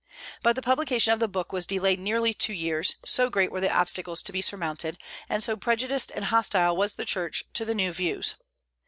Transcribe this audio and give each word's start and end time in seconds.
But 0.41 0.55
the 0.55 0.63
publication 0.63 1.13
of 1.13 1.19
the 1.19 1.27
book 1.27 1.53
was 1.53 1.67
delayed 1.67 1.99
nearly 1.99 2.33
two 2.33 2.53
years, 2.53 2.95
so 3.05 3.29
great 3.29 3.51
were 3.51 3.61
the 3.61 3.71
obstacles 3.71 4.23
to 4.23 4.31
be 4.31 4.41
surmounted, 4.41 4.97
and 5.29 5.43
so 5.43 5.55
prejudiced 5.55 6.11
and 6.15 6.25
hostile 6.25 6.75
was 6.75 6.95
the 6.95 7.05
Church 7.05 7.43
to 7.53 7.65
the 7.65 7.75
new 7.75 7.93
views. 7.93 8.33